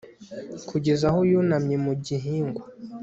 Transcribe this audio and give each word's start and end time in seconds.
kugeza 0.69 1.03
aho 1.09 1.19
yunamye 1.31 1.75
mu 1.85 1.93
gihingwa 2.05 2.63